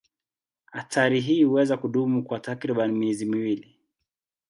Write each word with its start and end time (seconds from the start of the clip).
Hatari 0.71 1.21
hii 1.21 1.43
huweza 1.43 1.77
kudumu 1.77 2.23
kwa 2.23 2.39
takriban 2.39 2.91
miezi 2.91 3.25
miwili. 3.25 3.77